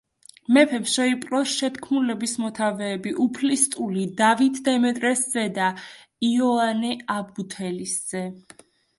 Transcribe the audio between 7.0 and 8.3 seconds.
აბულეთისძე.